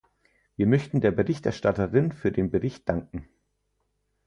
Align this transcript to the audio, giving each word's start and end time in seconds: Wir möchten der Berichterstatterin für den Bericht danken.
Wir 0.55 0.65
möchten 0.65 0.99
der 0.99 1.11
Berichterstatterin 1.11 2.11
für 2.11 2.31
den 2.31 2.49
Bericht 2.49 2.89
danken. 2.89 3.29